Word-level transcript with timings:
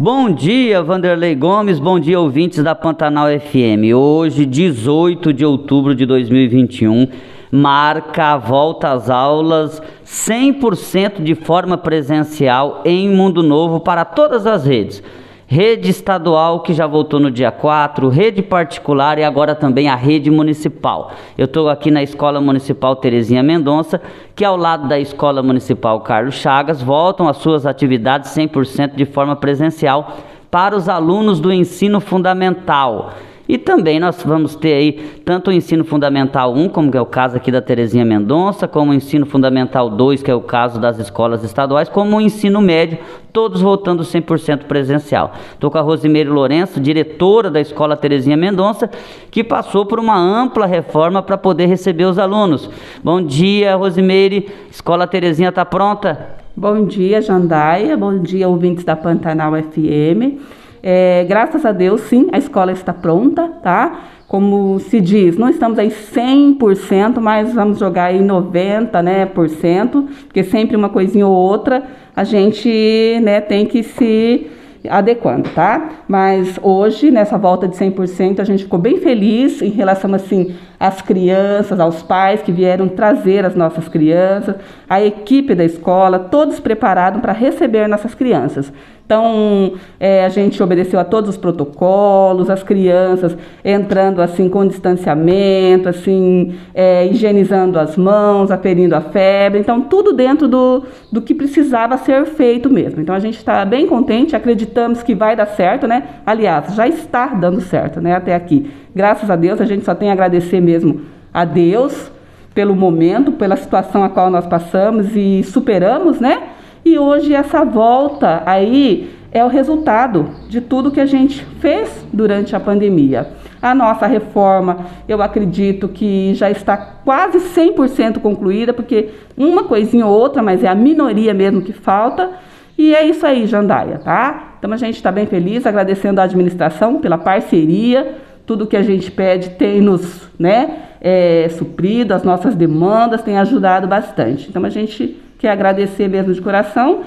Bom 0.00 0.30
dia, 0.30 0.80
Vanderlei 0.80 1.34
Gomes. 1.34 1.80
Bom 1.80 1.98
dia, 1.98 2.20
ouvintes 2.20 2.62
da 2.62 2.72
Pantanal 2.72 3.26
FM. 3.26 3.92
Hoje, 3.96 4.46
18 4.46 5.32
de 5.32 5.44
outubro 5.44 5.92
de 5.92 6.06
2021, 6.06 7.08
marca 7.50 8.34
a 8.34 8.36
volta 8.36 8.92
às 8.92 9.10
aulas 9.10 9.82
100% 10.06 11.20
de 11.20 11.34
forma 11.34 11.76
presencial 11.76 12.80
em 12.84 13.08
Mundo 13.08 13.42
Novo 13.42 13.80
para 13.80 14.04
todas 14.04 14.46
as 14.46 14.64
redes 14.64 15.02
rede 15.50 15.88
estadual 15.88 16.60
que 16.60 16.74
já 16.74 16.86
voltou 16.86 17.18
no 17.18 17.30
dia 17.30 17.50
4, 17.50 18.10
rede 18.10 18.42
particular 18.42 19.18
e 19.18 19.24
agora 19.24 19.54
também 19.54 19.88
a 19.88 19.94
rede 19.94 20.30
municipal. 20.30 21.12
Eu 21.38 21.46
estou 21.46 21.70
aqui 21.70 21.90
na 21.90 22.02
Escola 22.02 22.38
Municipal 22.38 22.94
Terezinha 22.94 23.42
Mendonça, 23.42 23.98
que 24.36 24.44
ao 24.44 24.58
lado 24.58 24.86
da 24.86 25.00
Escola 25.00 25.42
Municipal 25.42 26.02
Carlos 26.02 26.34
Chagas 26.34 26.82
voltam 26.82 27.26
às 27.26 27.38
suas 27.38 27.64
atividades 27.64 28.30
100% 28.30 28.94
de 28.94 29.06
forma 29.06 29.34
presencial 29.36 30.18
para 30.50 30.76
os 30.76 30.86
alunos 30.86 31.40
do 31.40 31.50
ensino 31.50 31.98
fundamental. 31.98 33.14
E 33.48 33.56
também 33.56 33.98
nós 33.98 34.22
vamos 34.22 34.54
ter 34.54 34.74
aí 34.74 34.92
tanto 35.24 35.48
o 35.48 35.52
ensino 35.52 35.82
fundamental 35.82 36.54
1, 36.54 36.68
como 36.68 36.94
é 36.94 37.00
o 37.00 37.06
caso 37.06 37.38
aqui 37.38 37.50
da 37.50 37.62
Terezinha 37.62 38.04
Mendonça, 38.04 38.68
como 38.68 38.90
o 38.90 38.94
ensino 38.94 39.24
fundamental 39.24 39.88
2, 39.88 40.22
que 40.22 40.30
é 40.30 40.34
o 40.34 40.40
caso 40.42 40.78
das 40.78 40.98
escolas 40.98 41.42
estaduais, 41.42 41.88
como 41.88 42.18
o 42.18 42.20
ensino 42.20 42.60
médio, 42.60 42.98
todos 43.32 43.62
voltando 43.62 44.02
100% 44.02 44.64
presencial. 44.64 45.32
Estou 45.54 45.70
com 45.70 45.78
a 45.78 45.80
Rosimeire 45.80 46.28
Lourenço, 46.28 46.78
diretora 46.78 47.50
da 47.50 47.60
Escola 47.60 47.96
Terezinha 47.96 48.36
Mendonça, 48.36 48.90
que 49.30 49.42
passou 49.42 49.86
por 49.86 49.98
uma 49.98 50.18
ampla 50.18 50.66
reforma 50.66 51.22
para 51.22 51.38
poder 51.38 51.66
receber 51.66 52.04
os 52.04 52.18
alunos. 52.18 52.68
Bom 53.02 53.22
dia, 53.22 53.76
Rosimeire. 53.76 54.46
Escola 54.70 55.06
Terezinha 55.06 55.48
está 55.48 55.64
pronta? 55.64 56.36
Bom 56.54 56.84
dia, 56.84 57.22
Jandaia. 57.22 57.96
Bom 57.96 58.18
dia, 58.18 58.46
ouvintes 58.46 58.84
da 58.84 58.94
Pantanal 58.94 59.52
FM. 59.54 60.36
É, 60.82 61.24
graças 61.28 61.64
a 61.64 61.72
Deus, 61.72 62.02
sim, 62.02 62.28
a 62.32 62.38
escola 62.38 62.72
está 62.72 62.92
pronta, 62.92 63.48
tá? 63.62 64.00
Como 64.26 64.78
se 64.78 65.00
diz, 65.00 65.38
não 65.38 65.48
estamos 65.48 65.78
aí 65.78 65.88
100%, 65.88 67.18
mas 67.18 67.54
vamos 67.54 67.78
jogar 67.78 68.04
aí 68.04 68.20
90%, 68.20 69.02
né, 69.02 69.26
por 69.26 69.48
cento, 69.48 70.06
porque 70.26 70.44
sempre 70.44 70.76
uma 70.76 70.90
coisinha 70.90 71.26
ou 71.26 71.34
outra 71.34 71.82
a 72.14 72.24
gente, 72.24 73.20
né, 73.22 73.40
tem 73.40 73.64
que 73.64 73.82
se 73.82 74.50
adequando, 74.88 75.48
tá? 75.50 76.02
Mas 76.06 76.58
hoje, 76.62 77.10
nessa 77.10 77.38
volta 77.38 77.66
de 77.66 77.76
100%, 77.76 78.40
a 78.40 78.44
gente 78.44 78.64
ficou 78.64 78.78
bem 78.78 78.98
feliz 78.98 79.62
em 79.62 79.70
relação, 79.70 80.12
assim, 80.14 80.54
às 80.78 81.02
crianças, 81.02 81.80
aos 81.80 82.02
pais 82.02 82.42
que 82.42 82.52
vieram 82.52 82.88
trazer 82.88 83.44
as 83.44 83.54
nossas 83.54 83.88
crianças, 83.88 84.56
a 84.88 85.02
equipe 85.02 85.54
da 85.54 85.64
escola, 85.64 86.18
todos 86.18 86.60
preparados 86.60 87.20
para 87.20 87.32
receber 87.32 87.88
nossas 87.88 88.14
crianças. 88.14 88.72
Então, 89.08 89.72
é, 89.98 90.22
a 90.22 90.28
gente 90.28 90.62
obedeceu 90.62 91.00
a 91.00 91.04
todos 91.04 91.30
os 91.30 91.36
protocolos, 91.38 92.50
as 92.50 92.62
crianças 92.62 93.34
entrando 93.64 94.20
assim 94.20 94.50
com 94.50 94.68
distanciamento, 94.68 95.88
assim, 95.88 96.56
é, 96.74 97.06
higienizando 97.06 97.78
as 97.78 97.96
mãos, 97.96 98.50
aferindo 98.50 98.94
a 98.94 99.00
febre. 99.00 99.60
Então, 99.60 99.80
tudo 99.80 100.12
dentro 100.12 100.46
do, 100.46 100.84
do 101.10 101.22
que 101.22 101.34
precisava 101.34 101.96
ser 101.96 102.26
feito 102.26 102.68
mesmo. 102.68 103.00
Então, 103.00 103.14
a 103.14 103.18
gente 103.18 103.38
está 103.38 103.64
bem 103.64 103.86
contente, 103.86 104.36
acreditamos 104.36 105.02
que 105.02 105.14
vai 105.14 105.34
dar 105.34 105.46
certo, 105.46 105.86
né? 105.86 106.02
Aliás, 106.26 106.74
já 106.74 106.86
está 106.86 107.28
dando 107.28 107.62
certo, 107.62 108.02
né? 108.02 108.14
Até 108.14 108.34
aqui. 108.34 108.70
Graças 108.98 109.30
a 109.30 109.36
Deus, 109.36 109.60
a 109.60 109.64
gente 109.64 109.84
só 109.84 109.94
tem 109.94 110.10
a 110.10 110.12
agradecer 110.12 110.60
mesmo 110.60 111.02
a 111.32 111.44
Deus 111.44 112.10
pelo 112.52 112.74
momento, 112.74 113.30
pela 113.30 113.54
situação 113.54 114.02
a 114.02 114.08
qual 114.08 114.28
nós 114.28 114.44
passamos 114.44 115.14
e 115.14 115.44
superamos, 115.44 116.18
né? 116.18 116.48
E 116.84 116.98
hoje 116.98 117.32
essa 117.32 117.64
volta 117.64 118.42
aí 118.44 119.14
é 119.30 119.44
o 119.44 119.46
resultado 119.46 120.30
de 120.48 120.60
tudo 120.60 120.90
que 120.90 121.00
a 121.00 121.06
gente 121.06 121.44
fez 121.60 122.04
durante 122.12 122.56
a 122.56 122.58
pandemia. 122.58 123.28
A 123.62 123.72
nossa 123.72 124.08
reforma, 124.08 124.86
eu 125.08 125.22
acredito 125.22 125.86
que 125.86 126.34
já 126.34 126.50
está 126.50 126.76
quase 126.76 127.38
100% 127.38 128.18
concluída, 128.18 128.72
porque 128.72 129.10
uma 129.36 129.62
coisinha 129.62 130.06
ou 130.06 130.18
outra, 130.18 130.42
mas 130.42 130.64
é 130.64 130.66
a 130.66 130.74
minoria 130.74 131.32
mesmo 131.32 131.62
que 131.62 131.72
falta. 131.72 132.30
E 132.76 132.92
é 132.96 133.04
isso 133.04 133.24
aí, 133.24 133.46
Jandaia, 133.46 133.98
tá? 133.98 134.54
Então 134.58 134.72
a 134.72 134.76
gente 134.76 134.96
está 134.96 135.12
bem 135.12 135.26
feliz, 135.26 135.64
agradecendo 135.66 136.20
a 136.20 136.24
administração 136.24 136.98
pela 136.98 137.16
parceria, 137.16 138.26
tudo 138.48 138.66
que 138.66 138.78
a 138.78 138.82
gente 138.82 139.10
pede 139.10 139.50
tem 139.50 139.78
nos 139.82 140.26
né, 140.38 140.78
é, 141.02 141.50
suprido, 141.50 142.14
as 142.14 142.22
nossas 142.22 142.54
demandas 142.54 143.20
tem 143.20 143.38
ajudado 143.38 143.86
bastante. 143.86 144.48
Então 144.48 144.64
a 144.64 144.70
gente 144.70 145.20
quer 145.38 145.50
agradecer 145.50 146.08
mesmo 146.08 146.32
de 146.32 146.40
coração 146.40 147.02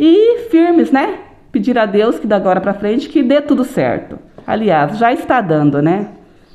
e 0.00 0.48
firmes, 0.50 0.90
né? 0.90 1.18
Pedir 1.52 1.78
a 1.78 1.84
Deus 1.84 2.18
que 2.18 2.26
da 2.26 2.36
agora 2.36 2.62
para 2.62 2.72
frente 2.72 3.10
que 3.10 3.22
dê 3.22 3.42
tudo 3.42 3.62
certo. 3.62 4.18
Aliás, 4.46 4.96
já 4.96 5.12
está 5.12 5.42
dando, 5.42 5.82
né? 5.82 6.08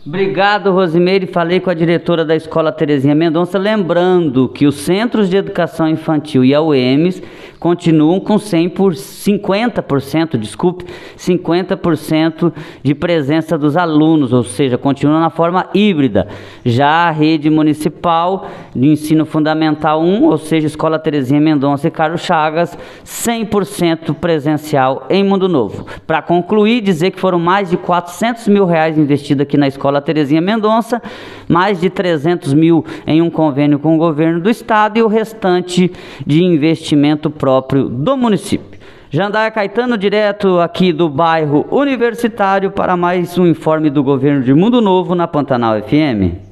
Obrigado, 0.03 0.71
Rosimeire. 0.71 1.27
Falei 1.27 1.59
com 1.59 1.69
a 1.69 1.75
diretora 1.75 2.25
da 2.25 2.35
Escola 2.35 2.71
Terezinha 2.71 3.13
Mendonça, 3.13 3.59
lembrando 3.59 4.49
que 4.49 4.65
os 4.65 4.77
Centros 4.77 5.29
de 5.29 5.37
Educação 5.37 5.87
Infantil 5.87 6.43
e 6.43 6.55
a 6.55 6.61
UEMS 6.61 7.21
continuam 7.59 8.19
com 8.19 8.39
100 8.39 8.69
por 8.69 8.93
50%, 8.93 10.35
desculpe, 10.35 10.85
50% 11.15 12.51
de 12.81 12.95
presença 12.95 13.55
dos 13.55 13.77
alunos, 13.77 14.33
ou 14.33 14.43
seja, 14.43 14.79
continuam 14.79 15.19
na 15.19 15.29
forma 15.29 15.69
híbrida. 15.71 16.27
Já 16.65 17.07
a 17.07 17.11
rede 17.11 17.51
municipal 17.51 18.49
de 18.75 18.87
ensino 18.87 19.23
fundamental 19.27 20.01
1, 20.01 20.23
ou 20.23 20.39
seja, 20.39 20.65
Escola 20.65 20.97
Terezinha 20.97 21.39
Mendonça 21.39 21.87
e 21.87 21.91
Carlos 21.91 22.21
Chagas, 22.21 22.75
100% 23.05 24.15
presencial 24.15 25.05
em 25.07 25.23
Mundo 25.23 25.47
Novo. 25.47 25.85
Para 26.07 26.23
concluir, 26.23 26.81
dizer 26.81 27.11
que 27.11 27.19
foram 27.19 27.37
mais 27.37 27.69
de 27.69 27.77
400 27.77 28.47
mil 28.47 28.65
reais 28.65 28.97
investidos 28.97 29.43
aqui 29.43 29.55
na 29.55 29.67
Escola 29.67 29.90
Escola 29.91 30.01
Terezinha 30.01 30.39
Mendonça, 30.39 31.01
mais 31.49 31.81
de 31.81 31.89
300 31.89 32.53
mil 32.53 32.85
em 33.05 33.21
um 33.21 33.29
convênio 33.29 33.77
com 33.77 33.95
o 33.95 33.97
governo 33.97 34.39
do 34.39 34.49
estado 34.49 34.97
e 34.97 35.03
o 35.03 35.07
restante 35.07 35.91
de 36.25 36.43
investimento 36.43 37.29
próprio 37.29 37.89
do 37.89 38.15
município. 38.15 38.79
Jandaia 39.09 39.51
Caetano, 39.51 39.97
direto 39.97 40.59
aqui 40.61 40.93
do 40.93 41.09
bairro 41.09 41.65
Universitário, 41.69 42.71
para 42.71 42.95
mais 42.95 43.37
um 43.37 43.45
informe 43.45 43.89
do 43.89 44.01
governo 44.01 44.41
de 44.41 44.53
Mundo 44.53 44.79
Novo 44.79 45.13
na 45.13 45.27
Pantanal 45.27 45.81
FM. 45.81 46.49